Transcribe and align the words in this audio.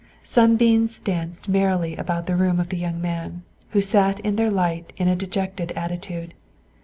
Sunbeams 0.23 0.99
danced 0.99 1.47
merrily 1.47 1.95
about 1.95 2.25
the 2.25 2.35
room 2.35 2.59
of 2.59 2.69
the 2.69 2.77
young 2.77 2.99
man, 2.99 3.43
who 3.69 3.83
sat 3.83 4.19
in 4.21 4.35
their 4.35 4.49
light 4.49 4.91
in 4.97 5.07
a 5.07 5.15
dejected 5.15 5.71
attitude. 5.73 6.33